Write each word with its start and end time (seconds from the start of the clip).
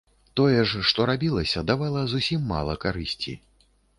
Тое 0.39 0.61
ж, 0.71 0.79
што 0.91 1.05
рабілася, 1.09 1.63
давала 1.71 2.01
зусім 2.15 2.49
мала 2.55 2.73
карысці. 2.87 3.37